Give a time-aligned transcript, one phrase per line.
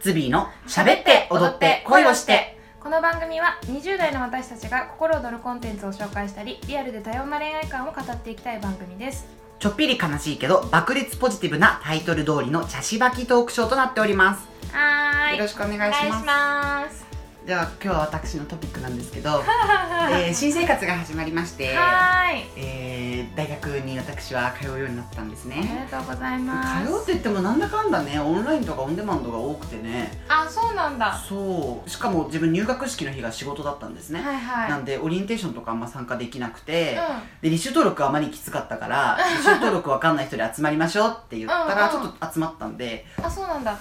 [0.00, 2.58] ズビーの喋って踊って恋をして。
[2.80, 9.26] この番組は20代の私たちが心躍るコンテンツを紹介したりリアルで多様な恋愛観を語っていきたい番組です。
[9.58, 14.46] ちょっぴり悲しいけど爆裂ポジティブなタイトル通りの茶しばきトークショーとなっております。
[14.72, 15.36] はーい。
[15.36, 17.07] よろしくお願いします
[17.48, 19.42] では今日は私のトピックなんですけど、
[20.12, 22.46] えー新生活が始まりまして、はーい。
[22.56, 26.86] えー大学に私は通うようになったんですありねがとうございます。
[26.86, 30.12] 通うって言ってもなんだかんだねオンラインとかオンデマンドが多くてね。
[30.28, 31.06] あそうなんだ。
[31.06, 31.88] はそう。
[31.88, 34.70] しかも自分入学式の日が仕事だったんですね、いはい。
[34.70, 36.98] なんでオリエンテーションとかあんま参加できなくて、
[37.40, 42.06] うで履修登録はあまりきつかったから履修登録わかんない人で集まりましょうって言ったらちうんうん。
[42.08, 43.06] ょっと集まったんで。
[43.18, 43.74] んあそうなんだ。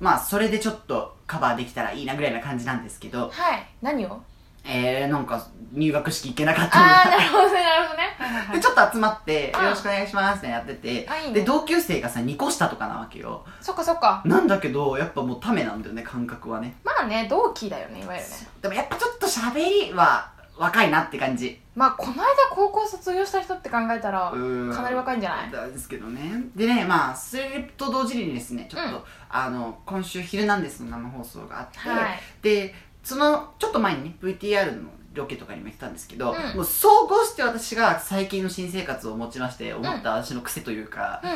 [0.00, 3.30] まあそれでちょっとカバーできたらいいなぐらいな感じなんですけど。
[3.30, 3.66] はい。
[3.80, 4.20] 何を？
[4.64, 6.84] えー、なんか入学式行けなかったの。
[6.84, 8.14] ああながるほどねなるほどね。
[8.18, 8.56] はいはいはい。
[8.60, 11.08] でちょっと集まって「うんよろしくお願いします」ってやってて。
[11.08, 11.34] あいいね。
[11.40, 13.44] で同級生がさ2個下とかなわけよ。
[13.62, 16.76] そっかそっかなんだけどやっぱもうためなんだよね感覚はね。
[16.84, 18.34] まあね同期だよねいわゆるね。
[18.60, 20.30] でもやっぱちょっと喋りは
[20.62, 21.60] 若いなって感じ。
[21.74, 24.36] まあこの間高校卒業した人って考えたらか
[24.82, 25.72] なり若いんじゃない？
[25.72, 26.44] ですけどね。
[26.54, 29.02] でねまあそれと同時にですねちょっと、うん。
[29.28, 32.20] あの今週「ヒルナンデス」の生放送があって、はい。
[32.42, 36.56] でそのちょっと前にね VTR のロケとかにも言ってたんですけど、うん。
[36.56, 41.26] もう総合して私が最近の新生活を持ちまして思った私の癖というか、う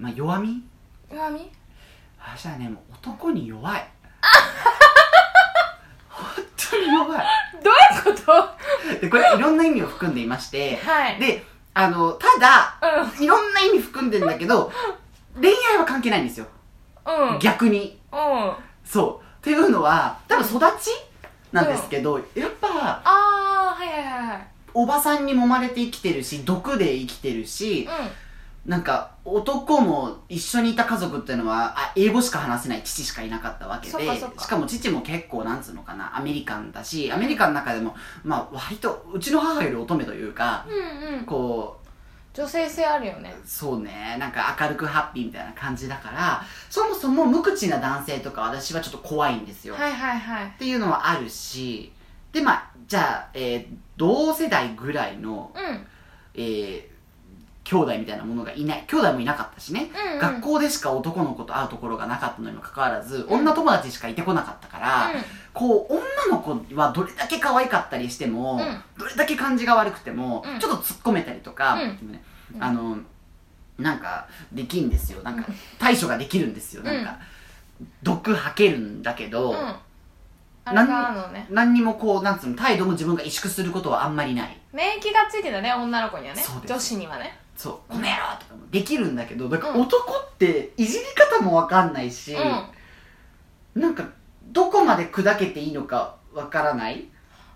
[0.00, 0.50] まあ弱み？
[0.50, 0.62] ん
[1.10, 1.50] 弱み？
[2.20, 3.88] 私はねもう男に弱い。
[6.08, 6.26] 本
[6.70, 7.26] 当に弱い。
[7.62, 8.32] どういうこと？
[8.32, 8.55] は
[9.00, 10.76] でこれいろんな意味を含んでいまして
[11.10, 11.20] い。
[11.20, 12.78] であのただ
[13.18, 14.72] ういろんな意味含んでんだけど
[15.40, 16.46] 恋愛は関係ないんですよ。
[17.06, 17.38] んうん。
[17.38, 17.98] 逆に。
[18.12, 18.52] うん。
[18.84, 19.24] そう。
[19.24, 20.90] っていうのは多分育ち
[21.52, 24.46] なんですけど、やっぱああはいはいはいはい。
[24.74, 27.88] おばさんに揉まれて生きてるし毒で生きてるし
[28.66, 37.94] なんか男も一緒にいた家族っていうのはあ英語しか話せない父しかいなかったわけでしかも父も結構なんつうのかなアメリカンだしアメリカの中でも
[38.24, 41.24] まあ割とうちの母より乙女というかうんうんうん。
[41.24, 41.86] こう
[42.36, 43.34] 女性性あるよね。
[43.46, 50.46] そうねなんか明るくハッピーみたいな感じだからそもそも無口な男性とか私はちょっと怖いんですよ、はいはいはい。
[50.46, 51.92] っていうのはあるし
[52.32, 55.86] でまあじゃあ、えー同世代ぐらいの、うん。
[56.34, 56.95] えー
[57.68, 58.84] 兄弟みたいなものがいない。
[58.86, 60.18] 兄弟もいなかったしね、うんうん。
[60.20, 65.10] 学校でしか男の子と会うところがなかったのにもかかわらず、うん女友達しかいてこなかったから、
[65.52, 68.82] こう女の子はどれだけ可愛かったりしても、うん。
[68.96, 70.60] どれだけ感じが悪くても、うん。
[70.60, 72.12] ちょっと突っ込めたりとか、うん。
[72.12, 72.22] ね
[72.54, 72.98] うんあの
[73.78, 75.22] なんかできんですよ。
[75.22, 75.44] なんか
[75.78, 76.82] 対処ができるんですよ。
[76.82, 77.18] なんか、
[78.02, 79.56] 毒吐けるんだけど、うん。
[79.56, 81.46] あれがあのね。
[81.50, 84.60] 何にもこうなんつうの態度も自分が萎縮することはあんまりない。
[84.72, 86.42] 免疫がついてたね女の子にはね。
[86.66, 93.80] 女子にはねそう「この野郎!」とかもできるんだけどだからうん男っていじり方もわかんないし、うん。
[93.80, 94.04] なんか
[94.52, 97.08] どこまで砕けていいのかわからない。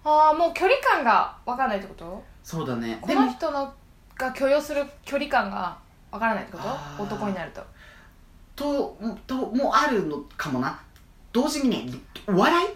[0.02, 2.24] ああもう距離感が分かんないってこと？
[2.42, 2.98] そうだね。
[3.00, 3.72] この人の
[4.16, 5.76] が許容する距離感が
[6.10, 6.58] 分からないってこ
[6.96, 7.02] と？
[7.02, 7.62] 男になると。
[8.56, 8.96] と
[9.26, 10.80] ともあるのかもな。
[11.32, 11.92] 同時にね
[12.26, 12.66] お笑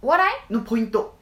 [0.00, 0.56] お笑いい？
[0.56, 1.17] のポイント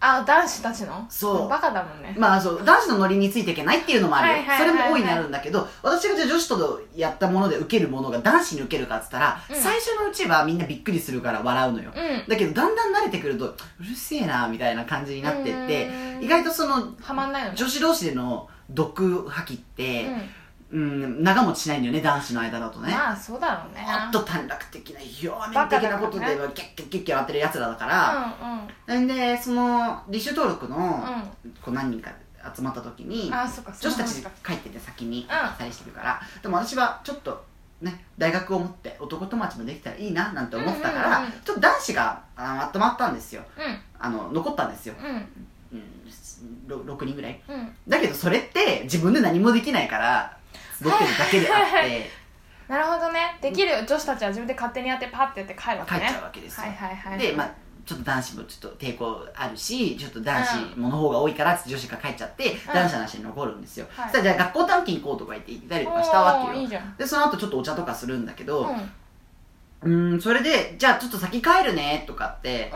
[0.00, 1.06] あ男子たちの？
[1.08, 1.48] そう。
[1.48, 2.14] バカだもんね。
[2.16, 2.64] まあそう。
[2.64, 4.76] 男子のノリについていけないっていうのもあるよ、はいはいはいはい。
[4.76, 9.56] それも大いにあるんだけど私がじゃあ女子とやったもので受けるものが男子に受けるかっつったら、うん。
[9.56, 12.28] 最初のうちはみんなびっくりするから笑うのよ、うん。
[12.28, 15.88] だけどだんだん慣れてくるとうるせえなみたいな感じになってって
[16.18, 16.24] うん。
[16.24, 17.56] 意外とそのはまんないのね。
[17.56, 23.80] 女子同士での毒吐きって、ううん、長持ちしないんだよね男子の間だとね、んまあそうだろうね。
[23.82, 28.36] もっと短絡的な表面的なことではキャッキャッキャッキャやってるやつらだから、
[28.86, 29.06] うんん。
[29.06, 31.50] でその履修登録の、うん。
[31.62, 32.12] こう何人か
[32.54, 35.24] 集まった時に女子たち帰ってて先にん。
[35.26, 37.42] 2人してるから、でも私はちょっと
[37.80, 41.40] ね大学を持って男友達もできたらいいななんて思ってたから、うんうんうん。
[41.44, 43.42] ちょっと男子があまとまったんですよ。
[43.56, 43.78] うん。
[43.98, 45.28] あの残ったんですよ、うん。
[45.72, 47.40] うん、ろ6人ぐらい。
[47.48, 47.74] うん。
[47.88, 50.37] だけどそれって自分で何もできないから
[50.84, 52.10] 集ってるだけであって。
[52.68, 53.38] なるほどね。
[53.40, 56.00] できる女子たちは自分で勝手にやってパッてやって帰るわけね。
[56.00, 57.50] 帰っちゃうわけですよ、はいはいはいでまあ
[57.86, 64.10] ちょっと男子もちょっと抵抗あるしちょっと男子もの方が多いからって女子が帰っちゃって、男子の話に残るんですよ、はい。
[64.10, 66.62] そしたらじゃあ学校短期行こうとか言って行ったりとかしたわけよ。
[66.62, 68.68] いいでその後ちょっとお茶とかするんだけど
[69.82, 70.10] うん。
[70.10, 72.70] うーんそれでじゃあちょっと先帰るねとかって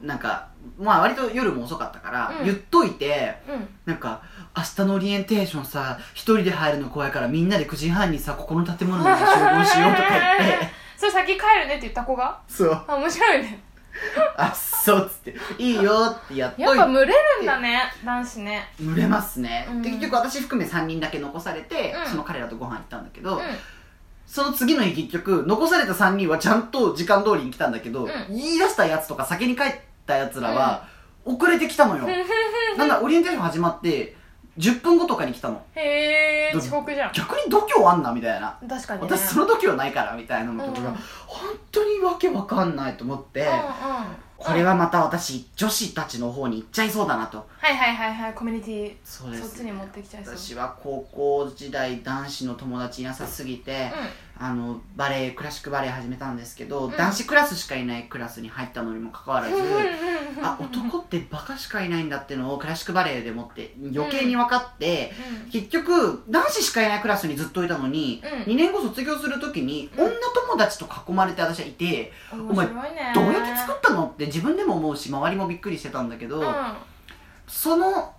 [0.00, 0.48] なんか
[0.78, 2.44] まあ割と夜も遅かったから、うん。
[2.44, 3.54] 言っといてうん。
[3.54, 4.22] うんなんか
[4.56, 10.08] 明日のオリエンテーションさ一人で入るの怖いからみんなで9時半にさここの建物に集合しようとか
[10.38, 10.68] 言って。
[10.98, 12.38] それ先帰るねって言った子が？
[12.48, 12.84] そう。
[12.86, 13.62] あ面白いね。
[14.36, 15.36] あそうっつって。
[15.58, 18.68] いいよってやっといやってぱ群れるんだね男子ね。
[18.80, 19.82] 群れますね、うん。
[19.82, 22.10] で結局私含め3人だけ残されて、うん。
[22.10, 23.42] その彼らとご飯行ったんだけど、うん。
[24.26, 28.08] その次の日結局残された3人はちゃんと時間通りに来たんだけど、うん。
[28.28, 29.74] 言い出したやつとか先に帰っ
[30.08, 30.88] たやつらは
[31.24, 32.08] 遅れてきたのよ、
[32.76, 34.16] なんだオリエンテーション始まって
[34.58, 35.62] 10分後とかに来たの。
[35.76, 37.12] へえど遅刻じゃん。
[37.12, 38.58] 逆に度胸あんなみたいな。
[38.68, 39.08] 確かにね。
[39.08, 40.94] 私その度胸ないからみたいなのとかが、うん。
[41.26, 43.54] 本当にわけわかんないと思って、うんうん。
[44.36, 47.46] これはまた私女子たちの方に行っちゃいそうだなと。
[47.58, 49.48] はいはいはいはいコミュニティそうです。
[49.48, 50.36] そっちに持ってきちゃいそう。
[50.36, 53.92] 私は高校時代男子の友達いなさすぎて、
[54.40, 56.96] あのバレエクラシックバレエ始めたんですけど、うん。
[56.96, 59.62] 男子クラスしかいないクラスに入ったのにもかかわらず、うん
[60.40, 65.10] あ男ってバカしかいないんだってのをクラシックバレエでもって余計に分かって、
[65.50, 68.52] 結局男子しかいないクラスにずっといたのに、うん。
[68.52, 70.04] 2年後卒業する時にうん。
[70.04, 70.14] 女
[70.46, 73.12] 友達と囲まれて私はいて、面白いね。
[73.14, 76.54] どうやって作ったのって自分でも思うし周りもびっくりしてたんだけど、うん。
[77.48, 78.14] その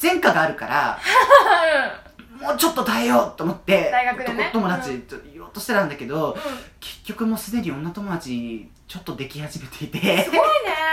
[0.00, 0.98] 前科があるから
[2.40, 4.50] もうちょっと耐えようと思って大学でね。
[4.52, 6.40] 男友達と言おうとしてたんだけど、うん。
[6.80, 9.98] 結局もうすでに女友達ちょっとでき始めていて。
[10.24, 10.44] すごいね。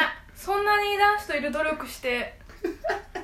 [0.36, 2.40] そんなに男子といる努力して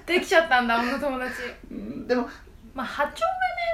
[0.06, 1.34] できちゃったんだ女友達。
[1.72, 2.30] うんでも
[2.74, 3.16] まあ波長がね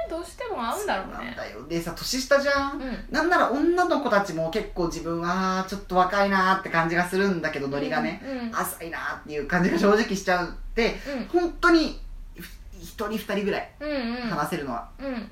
[0.08, 1.14] どうしても合うんだろうね。
[1.14, 1.66] そうなんだよ。
[1.68, 3.04] でさ年下じゃん、うん。
[3.10, 10.96] なんなら女の子たちも結構自分はちょっと若いなーって感じがするんだけどノリがね、うんうん浅いなーっていう感じが正直しちゃうって
[11.32, 12.00] 本当に
[12.80, 13.96] 一人二人ぐらいうんうん。
[13.96, 15.06] うん話せるのは、うん。
[15.06, 15.30] うん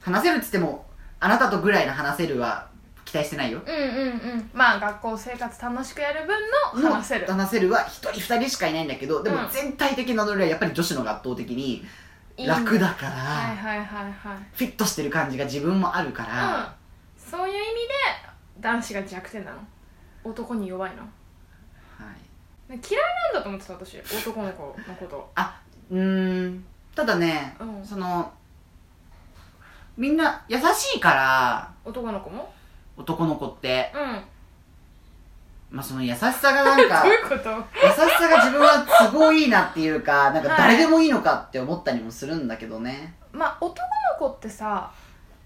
[0.00, 0.86] 話せるっつっても
[1.20, 2.68] あなたとぐらいの話せるは
[3.04, 3.60] 期待してないよ。
[3.66, 3.78] うんう
[4.36, 7.26] んまあ学校生活楽しくやる分の話せる。
[7.26, 9.48] の話せるは一人二人しかいないんだけどでもうん。
[9.50, 11.88] 全体的なノリはやっぱり女子のが圧倒的にいいんだ
[12.46, 14.38] 楽だから、はいはいはいはい。
[14.52, 16.66] フィットしてる感じが自分もあるから、うん。
[17.16, 17.94] そういう意味で
[18.60, 19.58] 男子が弱点なの？
[20.24, 21.02] 男に弱いの？
[21.02, 21.08] は
[22.68, 23.02] い、ね嫌い
[23.32, 23.98] なんだと思ってた私。
[23.98, 25.30] 男の子のこと。
[25.34, 26.64] あうーん。
[26.94, 27.84] ただね、うん。
[27.84, 28.32] その
[29.96, 31.72] みんな優しいから。
[31.84, 32.52] 男の子も？
[32.96, 34.22] 男の子って、うん
[35.70, 44.90] まあ、その優しさがなんか 優しさが自分は都合いいなっていうかなんか誰でもいいのかって思ったりもするんだけどね、まあ男の子ってさ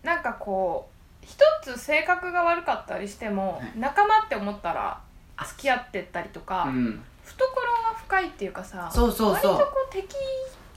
[0.02, 0.92] なんかこう
[1.26, 3.72] 一つ性格が悪かったりしても、はい。
[3.76, 5.00] 仲間って思ったら
[5.46, 7.04] 付き合ってったりとか、うん。
[7.24, 9.52] 懐が深いっていうかさそうそうそう。
[9.52, 10.16] 割とこう敵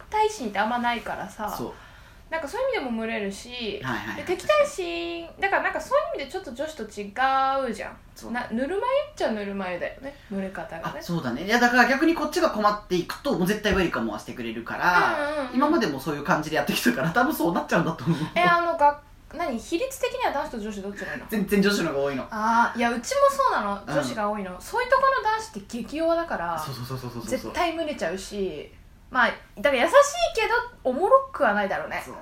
[0.10, 1.74] 対心ってあんまないからさそう
[2.30, 4.16] なんかそういう意味でも群れるし、はいはいはい。
[4.18, 7.98] で敵対心だからなんかそういう意味でちょっと女子と違うじゃん。
[8.16, 8.31] そう。
[8.31, 8.81] なぬるま湯っ
[9.16, 10.89] ちゃぬるま湯だよね群れ方が。
[10.89, 11.45] あねそうだね。
[11.45, 18.18] いやだから逆にこっちが困っていくともう絶対ウェルカムはしてくれるから、うんうんうん今までもそういう感じでやってきたから多分そうなっちゃうんだと思う。
[18.36, 19.00] えあのが
[19.33, 21.25] 何比率的には男子と女子どっちがいいの？
[21.30, 22.24] 全然女子の方が多いの。
[22.24, 23.81] ああいやうちもそうなの。
[23.86, 23.94] うん。
[23.94, 27.30] 女子が多いの、そういうところの男子って激弱だからそうそうそうそうそうそう。
[27.30, 28.72] 絶対群れちゃうし
[29.16, 29.94] まあだから優しい
[30.36, 30.54] けど
[30.84, 32.04] おもろくはないだろうね。
[32.06, 32.22] そうね。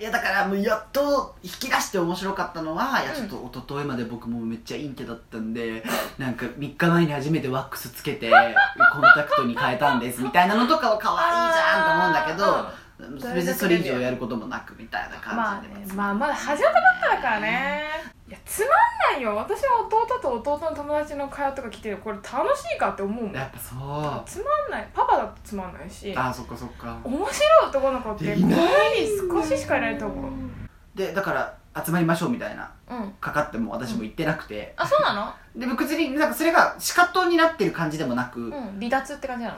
[0.00, 3.28] いやだからもうやっと引き出して面白かったのは、いやうん。
[3.28, 5.84] ちょっと一昨日まで僕もめっちゃインテだったんで
[6.18, 17.84] なんか3日前に初めてワックスつけてコンタクトに変えたんですみたいなのとかは可愛いじゃんと思うんだけど別にそれ以上やることもなくみたいなまあ感じで、ねまあまだ始まったばっかだからね。
[18.28, 19.36] いやつまんないよ。
[19.36, 23.34] 私は弟と弟の友達の会話とか来てこれ楽しいかって思うもん。
[23.34, 24.22] やっぱそう。
[24.24, 24.88] つまんない。
[24.94, 26.14] パパだとつまんないし。
[26.16, 26.98] あそっかそっか。
[27.04, 28.60] 面白い男の子ってこいない
[29.28, 30.32] こに少ししかいないと思う。
[30.94, 32.70] でだから集まりましょうみたいな。
[32.88, 33.10] うん。
[33.20, 35.34] かかっても私も行ってなくて、あそうなの？
[35.54, 39.56] で別になんかそれが仕方になってる感じでもなく、うん離脱って感じなの？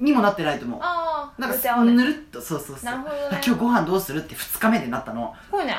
[0.00, 0.80] にもなってないと思う。
[0.82, 2.84] ああなんかぬるっとそうそうそう。
[2.84, 3.20] なるほどね。
[3.30, 5.34] あ今日ご飯どうするって2日目でなったの。
[5.46, 5.74] すごいね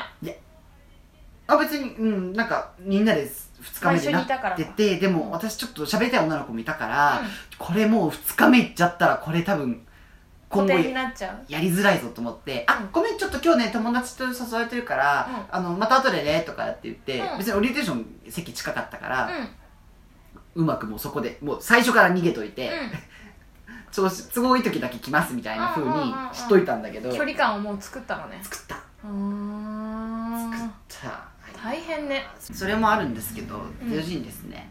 [1.48, 7.26] あ別にうんなんかみんなで2日目でなっててでも私ちょっと喋りたい女の子もいたから、うん。
[7.58, 9.84] これもう2日目行っちゃったらこれ多分
[10.48, 11.52] 今後固定になっちゃう。
[11.52, 17.38] やりづらいぞと思って「あごめんちょっと今日ね友達と誘われてるから、あのまた後でね」とかって言って、うん。
[17.38, 19.30] 別にオリエンテーション席近かったから、
[20.54, 20.62] うん。
[20.62, 22.70] うまくもうそこでもう最初から逃げといて、う
[23.92, 26.28] 調子都合いい時だけ来ますみたいな風にうんうんうん。
[26.28, 28.40] うんしといたんだけど、ん距離感をもう作ったのね。
[28.42, 28.76] 作った。
[29.04, 30.50] うーん。
[30.50, 31.32] 作った。
[31.62, 32.26] 大変ね。
[32.40, 33.90] それもあるんですけどん。
[33.90, 34.68] 同時にですね、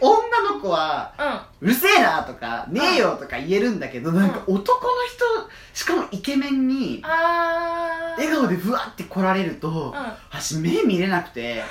[0.00, 0.08] うん。
[0.10, 1.14] 女の子は
[1.62, 5.24] うんうるせえなとかねえよとか言えるんだけど、なんか男の人
[5.72, 10.12] しかもイケメンに笑顔でふわって来られると、うん。
[10.30, 11.62] 私目見れなくて。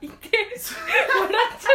[0.00, 1.68] いて笑っちゃ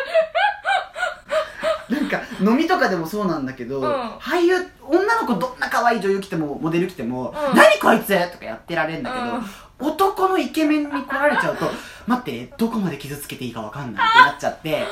[1.94, 3.88] なんか飲みとかでもそうなんだけど、うん。
[4.18, 7.56] 俳優女の子どんな可愛い女優来てもモデル来ても「うん。
[7.56, 9.24] 何こいつ!」とかやってられるんだけど、
[9.86, 9.92] うん。
[9.94, 11.66] 男のイケメンに来られちゃうと
[12.08, 14.86] 待ってどこまで傷つけていいかわかんないってなっちゃって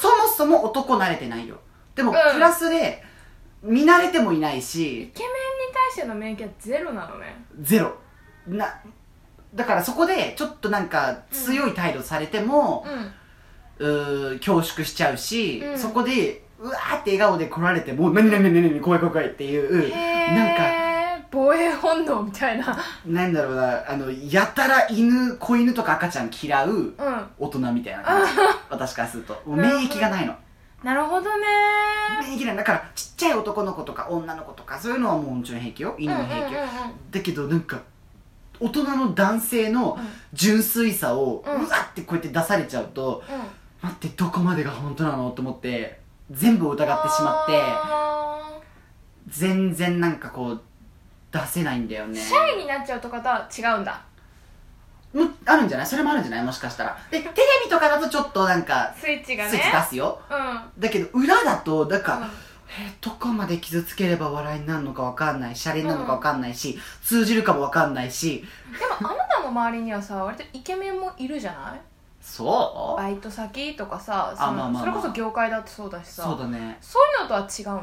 [0.00, 1.56] そもそも男慣れてないよ。
[1.94, 2.34] でも、うん。
[2.34, 3.04] プラスで
[3.62, 7.44] 見慣れてもいないうイしケメンに対しての免疫はゼロなのね。
[7.60, 7.94] ゼロ。
[8.46, 8.74] な
[9.54, 13.12] だからそこでちょっとなんか強い態度されても、うん
[13.82, 15.78] うー恐縮しちゃうし、うん。
[15.78, 19.90] そこでうわーって笑顔で来られても何何何何怖い怖い怖いっていう
[20.34, 22.78] なんか防衛本能みたいな。
[23.06, 26.94] なんだろうなあのやたら犬子犬とか赤ちゃん嫌ううん。
[27.38, 28.32] 大人みたいな感じ。
[28.70, 29.32] 私からすると。
[29.46, 30.34] もう免疫がないの。
[30.84, 31.46] なるほどね。
[32.20, 32.56] 免疫ない。
[32.56, 35.96] だからちっちゃい男の子とか女の子とかそういうのはもうもちろん平気よ。
[35.98, 37.78] 犬も平気よ、うんうんうんだけどなんか
[38.60, 39.98] 大人の男性の
[40.32, 41.64] 純粋さをうん。
[41.64, 43.42] うわってこうやって出されちゃうと、うんうん
[43.82, 48.60] 待ってどこまでが本当なのと思って全部疑ってしまってあ
[49.28, 50.62] 全然なんかこう
[51.32, 52.20] 出せないんだよね。
[52.20, 54.02] ーシャイになっちゃうとかとは違うんだ。
[55.12, 55.86] もあるんじゃない？
[55.86, 56.44] それもあるんじゃない？
[56.44, 56.98] もしかしたら。
[57.10, 57.32] でテレ
[57.64, 59.50] ビとかだとちょっとなんかスイッチがね。
[59.50, 60.20] スイッチ出すよ。
[60.30, 60.80] うん。
[60.80, 62.24] だけど裏だとだから、うん。
[62.24, 62.32] えー
[63.02, 65.56] どこまで傷つければ笑いになるのかわかんない。
[65.56, 68.42] シャレになるのかわかんないし、通じるかもわかんないし。
[68.78, 71.80] でもあなたの周りにはさ割とイケメンもいるじゃない？
[72.22, 73.02] そう？
[73.02, 74.82] バイト先とかさそまあまあまあ。
[74.82, 76.22] それこそ業界だってそうだしさ。
[76.22, 76.78] そうだね。
[76.80, 77.66] そういうのとは違う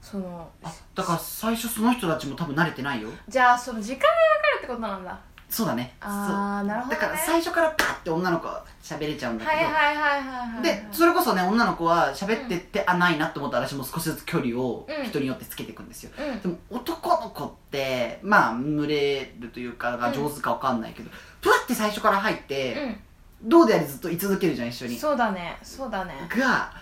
[0.00, 3.08] そのあだから最初その人たちも多分慣れてないよ。
[3.28, 4.14] じゃあその時間がかか
[4.54, 5.18] るってことなんだ。
[5.50, 5.94] そうだね。
[6.00, 15.06] ああなるほど、ね、だから最初からパッて女の子は喋れちゃうんだけど、はいはいはいはいはいでそれこそね女の子は喋ってって、あないなって思ったら私も少しずつ距離をうん。
[15.06, 16.40] 人によってつけていくんですよ、うん。
[16.40, 21.10] でも男の子ってまあ群れるというかが上手かわかんないけど、
[21.40, 22.98] プワって最初から入って、
[23.42, 24.94] どうであれずっと居続けるじゃん一緒に。
[24.94, 25.58] うんそうだね。
[25.62, 26.14] そうだね。
[26.28, 26.72] が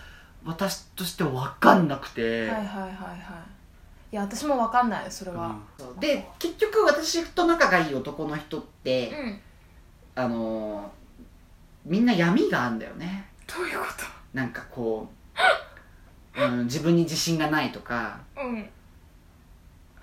[0.45, 4.13] 私としては分かんなくて、はいはいはいはい。
[4.13, 5.55] いや私もわかんないそれは。
[5.79, 5.99] うん。
[5.99, 9.39] で結局私と仲がいい男の人って、うん。
[10.15, 10.97] あのー
[11.87, 13.25] みんな闇があるんだよね。
[13.47, 13.85] どういうこ
[14.33, 15.07] なんかこ
[16.35, 18.19] う、うん、自分に自信がないとか。
[18.35, 18.69] とうん。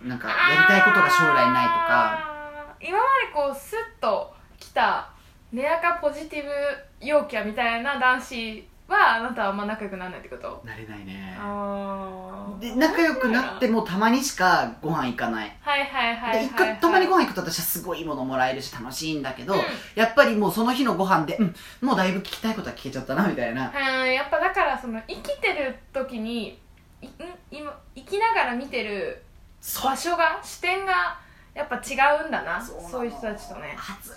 [0.09, 2.77] なんかやりたいことが将来ないとか。
[2.81, 5.11] 今までこうスッと来た
[5.55, 6.51] 根やかポジティブ
[7.07, 10.61] 陽キャみたいな男子はあなたはあんま仲良くならないってこと？
[10.65, 11.39] なれないね。
[12.61, 15.57] で仲良くなってもたまにしかご飯行かない。
[15.61, 19.61] はいはいはいはい、で行くたまにご飯行くと私はすごいいいものもらえるし楽しいんだけど、うん。
[19.95, 23.73] やっぱりもうその日のご飯で、うん、もうだいぶ聞きたいことは聞けちゃったなみたいな。
[24.03, 26.59] うんやっぱだからその生きてる時に
[27.01, 27.11] いん
[27.53, 29.23] 今生きながら見てる
[29.85, 31.23] 場所が視点が
[31.55, 31.95] やっぱ違
[32.25, 33.77] うんだなそういう人たちとね。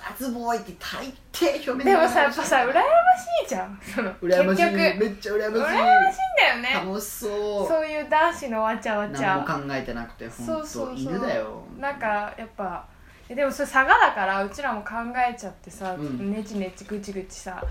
[0.10, 3.79] 熱々ボーイって大抵表面でもさやっぱさ羨ましいじゃん。
[3.84, 4.63] その羨ましい。
[4.63, 5.62] 結局めっちゃ羨ましい。
[5.62, 6.89] 羨ましいんだよね。
[6.89, 7.67] 楽しそう。
[7.67, 11.63] そういう男子のわちゃわち何もゃ考えてなくて本当犬だよ。
[11.79, 12.88] なんかやっぱ
[13.29, 16.32] えでもそれ差がだからうちらも考えちゃってさ、うん。
[16.32, 17.63] ネチネチぐちぐちさ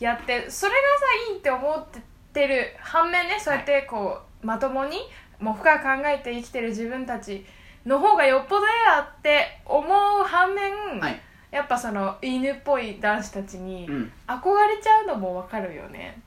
[0.00, 1.86] やってそれがさいいって思っ
[2.32, 4.96] てる反面ねそうやってこう、まともに
[5.38, 7.46] もう深く考えて生きてる自分たち
[7.84, 11.20] の方がよっぽど嫌だって思う反面、はい。
[11.50, 14.12] やっぱその犬っぽい男子たちにうん。
[14.26, 16.20] 憧れちゃうのもわかるよね。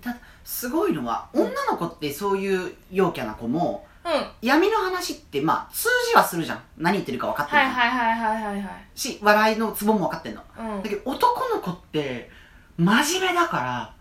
[0.00, 4.12] ただすごいのは女の子ってそういう陽キャな子もうん。
[4.12, 6.62] はい闇の話ってまあ通じはするじゃん。
[6.76, 8.84] 何言ってるか分かってるじゃん、はいはいはいはいはい。
[8.94, 10.42] し笑いのツボも分かってんの。
[10.58, 10.82] うん。
[10.82, 12.30] だけど男の子って
[12.76, 13.92] 真面目だか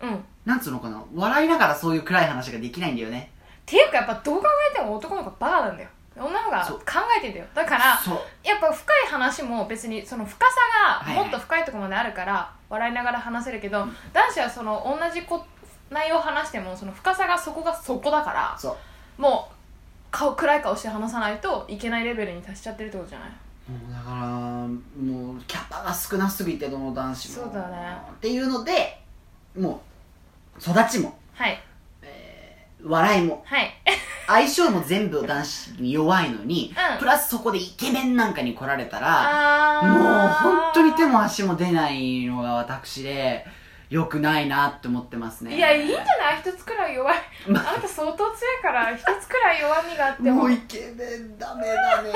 [0.00, 0.24] らうん。
[0.44, 1.02] なんつうのかな。
[1.14, 3.32] 笑いながらそういう暗い話ができないんだよね。
[3.62, 7.46] っていうかやっぱどう考えても男の子バカなんだよ女の子が考えてんだよ。
[7.54, 7.84] だから
[8.44, 10.52] やっぱ深い話も別にその深さ
[11.04, 11.16] はいはい。
[11.16, 15.44] がもっと深いところまであるから笑いながら話せるけど、男子はその同じこ
[15.90, 18.58] 内容を話してもその深さがそこがそこだから
[19.18, 19.54] もう
[20.10, 23.30] 顔暗い顔して話さないといけないレベルに達しちゃってるってことじゃない？
[23.70, 27.44] もうだからもうキャパが少なすぎてどの男子も。
[27.44, 27.96] そうだね。
[28.12, 29.00] っていうので
[29.58, 29.80] も
[30.56, 31.60] う育ちも、はい。
[32.02, 33.42] えー笑いも。
[33.46, 33.72] はい
[34.26, 36.98] 相性も全部男子に弱いのに、うん。
[36.98, 39.88] プラスそこでイケメンなんかに来られたらあー。
[39.88, 43.46] もう本当に手も足も出ないのが私で
[43.90, 45.56] 良くないなって思ってますね。
[45.56, 46.40] いやいいんじゃない？
[46.40, 47.16] 一つくらい弱い。
[47.48, 47.52] あ。
[47.52, 50.32] なた相当強いから一つくらい弱みがあっても。
[50.32, 52.10] もうイケメンダメだね。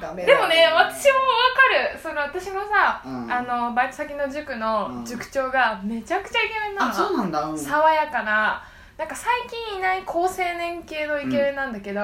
[0.00, 0.66] ダメだでもね。
[0.74, 2.00] 私も分かる。
[2.02, 3.30] その私のさ、うん。
[3.30, 8.62] あのバイト先の塾の塾長がめちゃくちゃイケメンなの、あそうなんだ、うん、爽やかな
[9.00, 12.00] なんか最近いない高青年系のイケメンなんだけど、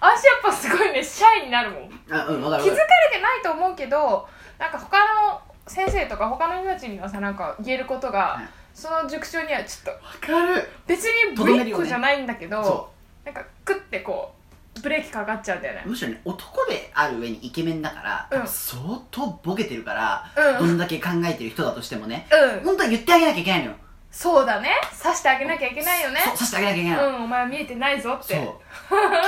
[0.00, 1.82] 私やっぱすごいねシャイになるもん。
[2.10, 4.26] あうんわかる気づかれてないと思うけど
[4.58, 4.96] なんか他
[5.30, 8.48] の先生とか他の人たちにはさなんか言えることが、はい。
[8.72, 10.66] その塾長にはちょっとわかる。
[10.86, 12.90] 別にぶりっ子じゃないんだけど、そ
[13.26, 14.32] なんかクッてこ
[14.78, 15.82] うブレーキかかっちゃうんだよね。
[15.84, 18.48] うむしろね男である上にイケメンだから、うん。
[18.48, 18.80] 相
[19.10, 20.24] 当ボケてるから、
[20.58, 20.68] うん。
[20.68, 22.64] どんだけ考えてる人だとしてもねうん。
[22.64, 23.76] 本当は言ってあげなきゃいけないのよ
[24.10, 24.70] そうだね。
[25.02, 26.20] 刺してあげなきゃいけないよね。
[26.26, 28.34] そうさせてあげなきゃいけない、うんお前は見えてないぞって。
[28.34, 28.54] そう。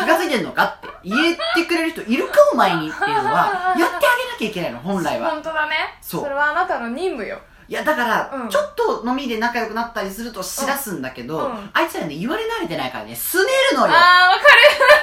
[0.01, 0.89] 気がついてんのかって。
[1.05, 4.01] 言ってくれる人いるかお前にっていうのは やってあげな
[4.39, 5.31] きゃいけないの本来は。
[5.31, 5.99] 本当だね。
[6.01, 6.23] そう。
[6.25, 7.39] それはあなたの任務よ。
[7.69, 8.49] いやだから、うん。
[8.49, 11.71] ちょっと飲みで仲良くなったりするとしらすんだけど、うん。
[11.73, 13.93] あいつらね言われ慣れてないからねすねるのよ。
[13.95, 13.97] あー
[14.29, 14.43] わかる。
[14.43, 14.97] わか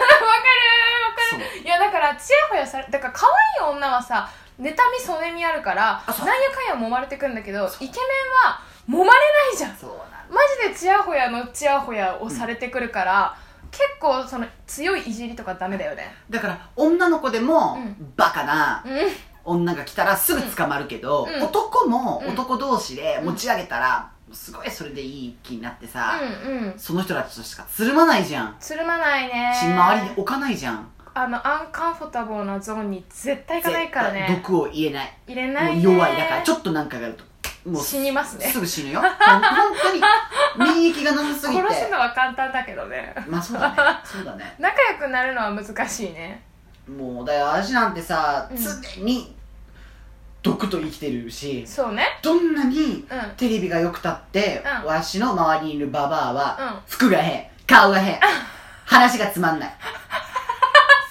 [1.38, 1.60] るわかる。
[1.62, 3.28] いやだからちやほやされだから可
[3.62, 6.26] 愛い女はさ妬みそねみあるからあそう。
[6.26, 8.06] なんやかんや揉まれてくんだけどイケメ
[8.46, 9.12] ンは揉まれな
[9.54, 9.76] いじゃん。
[9.76, 10.00] そうなん
[10.34, 13.38] マジでちやほやのちやほやをされてくるから、
[13.72, 16.14] 結構その強いいじりとかダメだよね。
[16.30, 18.14] だから女の子でも、うん。
[18.16, 18.92] バカなうん。
[19.44, 21.44] 女が来たらすぐ捕まるけど、うん。
[21.44, 22.34] 男もうん。
[22.34, 26.80] 男同士で持ち上げたら、すごいそれでいい気になってさ、うんうん。
[26.80, 28.56] その人たちとしかつるまないじゃん。
[28.60, 29.54] つるまないね。
[29.60, 30.90] し周りに置かないじゃん。
[31.14, 34.42] あのアンカンフォタボーなゾーンに絶対行かないからね。
[34.44, 35.18] 毒を入れない。
[35.28, 35.82] 入れないね。
[35.82, 36.18] 弱い。
[36.18, 37.24] だからちょっとなんかがあると
[37.66, 38.46] もう死にますね。
[38.48, 39.02] すぐ死ぬよ。
[39.02, 39.12] 本
[39.82, 40.02] 当に
[40.58, 41.62] 免疫がなさすぎて。
[41.62, 43.14] 殺すのは簡単だけどね。
[43.28, 43.76] まあそうだね。
[44.06, 44.56] そうだね。
[44.60, 46.44] 仲良くなるのは難しいね。
[46.88, 48.58] もうだよ私なんてさ、うん。
[48.58, 49.36] 常に
[50.42, 52.06] 毒と生きてるしそうね。
[52.24, 53.06] どんなにうん。
[53.36, 54.88] テレビが良くたって、うん。
[54.88, 56.80] わしの周りにいるババアは、うん。
[56.88, 58.20] 服が変顔が変
[58.86, 59.76] 話がつまんない。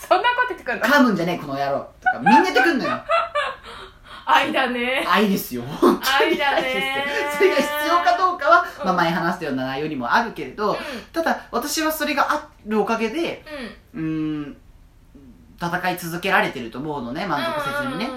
[0.08, 0.84] そんなこと言ってくんの？
[0.86, 1.86] 噛むんじゃねえこの野郎。
[2.00, 3.04] とかみんな言ってくんのよ
[4.30, 5.06] 愛だね。
[5.08, 6.32] 愛ですよ本当に。
[6.32, 7.04] 愛だね
[7.34, 8.84] それが必要かどうかは、うん。
[8.84, 10.76] まあ、前話したような内容にもあるけれど、う
[11.12, 13.42] ただ私はそれがあるおかげで
[13.94, 13.98] ん。
[13.98, 14.56] うんん
[15.60, 18.10] 戦い続けられてると思うのね満足せずにね。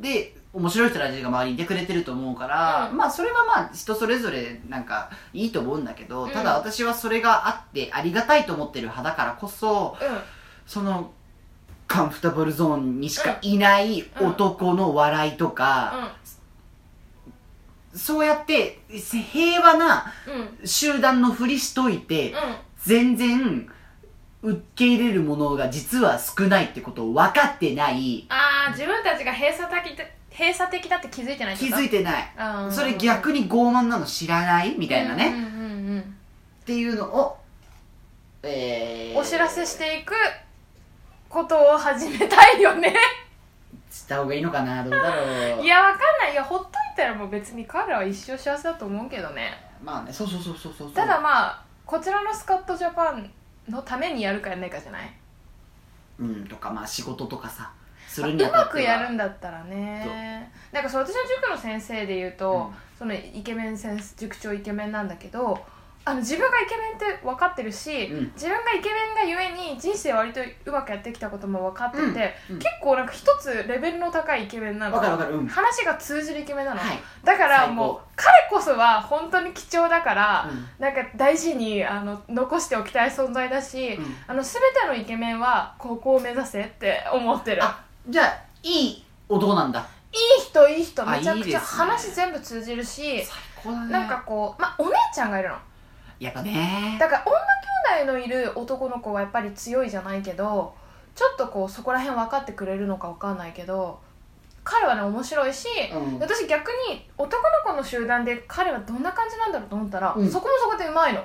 [0.00, 2.96] で面白い人たちが周りにいてくれてると思うから、うん。
[2.98, 6.30] まあそれはまあ人それぞれなんかいいと思うんだけど、うん。
[6.30, 10.18] ただ私はそれがあってありがたいと思ってる派だからこそうん。
[10.66, 11.12] その
[11.86, 16.16] カンフタブルゾーンにしかいない男の笑いとか、
[17.94, 20.12] そうやって平和な
[20.64, 22.36] 集団のふりしといて、うん。
[22.84, 23.66] 全然
[24.42, 28.26] 受け入れるものが実は少ないってことを分かってない。
[28.28, 32.32] ああ自分たちが閉鎖的で閉鎖的だって気づいてない気づいててない。
[32.70, 34.76] それ逆に傲慢なの知らない？
[34.76, 35.50] みたいなね、うんうんうん
[35.92, 36.00] うん。
[36.00, 36.04] っ
[36.66, 37.38] ていうのを
[38.42, 40.12] えー、お知らせしていく
[41.34, 42.94] ことを始めたいよね。
[43.90, 44.84] した方がいいのかな？
[44.84, 45.64] どうだろう。
[45.64, 49.50] いやわかんないいやほっといたらもう別に彼は一生幸せだと思うけどね。
[49.82, 53.28] まあねそうそうそうそうそうただまあこちらのスカットジャパン
[53.68, 55.12] のためにやるかやらないかじゃない？
[56.20, 57.72] うんとかまあ仕事とかさ
[58.06, 60.52] すまあるにうまくやるんだったらね。
[60.72, 62.74] なんかそう私の塾の先生で言うと、うん。
[62.96, 65.58] そのイケメン先生塾長イケメンなんだけど
[66.06, 68.32] あの自分がイケメンって分かってるし、うん。
[68.34, 72.02] 自分がイケメンがゆえに人生割とうまくやってきたことも分かってて、
[72.50, 72.56] うん。
[72.56, 72.58] うん。
[72.58, 75.36] 結構なんか一つレベルの高いイケメンなのわかるわかる。
[75.38, 75.46] うん。
[75.46, 76.98] 話が通じるイケメンなの、はい。
[77.24, 80.66] だからもう彼こそは本当に貴重だから、うん。
[80.78, 84.16] なんか大事にあの残しておきたい存在だし、うん。
[84.26, 87.64] あの全てのイケメンはここを目指せって思ってる。
[87.64, 89.86] あじゃあいい男なんだ。
[90.12, 91.02] いい人いい人。
[91.02, 91.58] あめちゃくちゃいいですね。
[91.60, 93.90] 話全部通じるし最高だね。
[93.90, 95.56] なんかこうまあお姉ちゃんがいるの
[96.18, 96.96] やっぱね。
[96.98, 100.74] だから女兄弟のいる男の子はやっぱり強いじゃないけど
[101.14, 104.00] ちょっとこうそこら辺分かってくれるのか分かんないけど
[104.64, 106.18] 彼はね面白いし、うん。
[106.18, 110.30] 私逆に男の子の集団で彼はどんな感じなんだろうと思ったら、うん。
[110.30, 111.22] そこもそこでうまいの。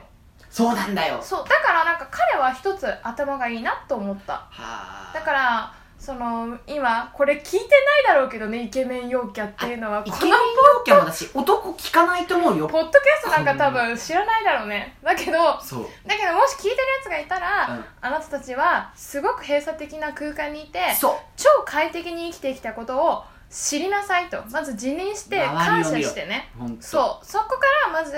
[0.50, 1.16] そうなんだよ。
[1.16, 4.48] はそうだからなんか彼は一つ頭がいいなと思った。
[4.52, 5.12] あ。
[5.14, 7.68] だからその今これ聞いてない
[8.08, 10.02] だろうけどねイケメン陽キャっていうのは。
[10.02, 10.38] このイケメン陽
[10.86, 12.68] キャもだし男聞かないと思うよ。
[12.68, 14.98] ポッドキャストなんか多分知らないだろうね。
[15.04, 15.84] だけどそう。
[16.08, 17.86] だけどもし聞いてるやつがいたら、うん。
[18.02, 21.14] あなたたちはすごく閉鎖的な空間にいてそう。
[21.36, 24.42] 超快適に生きてきたことを知りなさいと。
[24.50, 26.50] まず自認して感謝してね。
[26.80, 27.26] そう。
[27.26, 27.58] そこか
[27.88, 28.16] らまず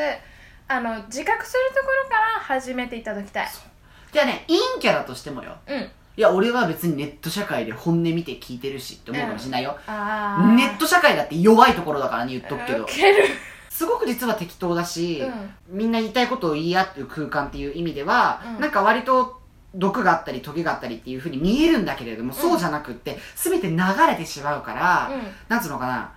[0.67, 3.47] あの自覚するところから始めていただきたい。
[4.13, 5.57] じゃあね陰キャラとしてもよ。
[5.65, 12.83] うんいや俺は別にネット社会で本音見て聞いてるしって思うかもしれないよ、ネット社会だって弱いところだからね言っとくけど。
[12.83, 13.23] ウケる
[13.69, 15.77] すごく実は適当だし、うん。
[15.77, 18.59] みんな言いたいことを言い合ってる空間っていう意味では、うん。
[18.59, 19.41] なんか割と
[19.73, 25.21] 毒があったりトゲがあったりっていうふうに見えるんだけれども、そうじゃなくって全て流れてしまうから、うん。
[25.47, 26.11] なんつうのかな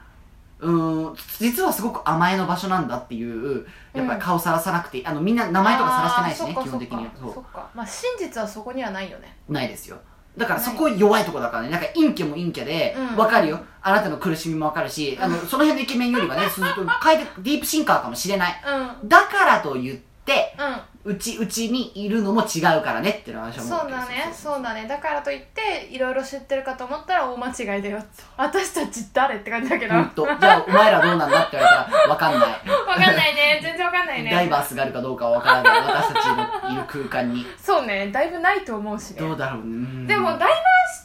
[0.65, 7.11] うーん実はすごく甘えの場所なんだっていうやっぱり顔さらさなくていいあのみんな名前とかさらしてないしね基本的には。
[7.15, 7.71] そそっかそっか。
[7.75, 9.37] まあ真実はそこにはないよね。
[9.49, 9.99] うないですよ。
[10.37, 11.71] だからそこ弱いとこだからね。
[11.71, 13.17] なんか陰キャも陰キャでうん。
[13.17, 13.61] わかるよ。
[13.83, 18.55] あなたの苦しみもわかるしあのその辺のイケメンよりはねすると変えてディープシンカーかもしれない。
[19.03, 19.09] うん。
[19.09, 20.14] だからと言って
[20.59, 20.95] うん。
[21.07, 24.33] うちうちにいるのも違うからねっていうのは私は思うそうだね。
[24.33, 24.87] そうだね。
[24.89, 28.03] だからといっていろいろ知ってるかと思ったら大間違いだよ
[28.39, 29.93] 私たち誰って感じだけど。
[29.93, 32.49] じゃあお前らどうなんだって言われたらわかんない。
[32.89, 33.61] わかんないね。
[33.63, 34.31] 全然わかんないね。
[34.31, 35.81] ダイバースがあるかどうかは分からない。
[35.83, 37.47] 私たちのいる空間に。
[37.59, 38.09] そうね。
[38.11, 39.21] だいぶないと思うしね。
[39.21, 39.65] どうだろうね。
[39.65, 40.51] うんでもダイバー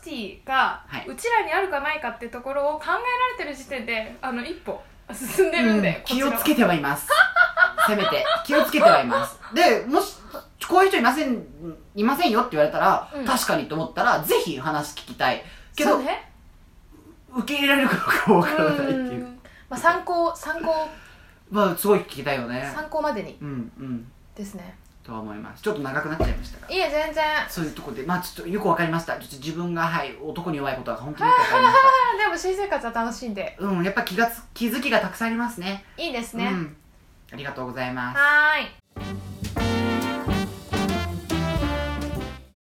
[0.06, 1.06] シティがはい。
[1.08, 3.04] うちらにあるかないかっていうところを考えられ
[3.38, 6.04] てる時点であの一歩進んでるんで、うん。
[6.06, 7.10] 気をつけてはいます
[7.90, 9.40] せめて気をつけてはいます。
[9.54, 10.16] でもし
[10.68, 11.44] こういう人いません
[11.96, 13.26] いませんよって言われたら、うん。
[13.26, 15.44] 確かにと思ったらぜひ話聞きたい。
[15.76, 16.30] けど、ね。
[17.36, 17.96] 受け入れられるか
[18.28, 18.94] どうかわからないっていう。
[18.94, 19.40] うん。
[19.70, 20.88] まあ、参考参考。
[21.50, 22.72] まあすごい聞きたいよね。
[22.74, 23.38] 参考までに。
[23.42, 24.12] うんうん。
[24.36, 24.78] ですね。
[25.04, 25.64] とは思います。
[25.64, 27.24] ちょっと長くなっちゃいましたがいえ全然。
[27.50, 29.18] そういうところでまあちょっとよくわかりました。
[29.18, 33.56] ちょっと自分がはい男に弱いことは本当によくわかりましあ でも新生活は楽しんで。
[33.60, 35.84] たうんやっぱ気がつ気づきがたくさんありますね。
[35.98, 36.76] いいですね、うん
[37.32, 38.18] ありがとうございます。
[38.18, 39.29] はい。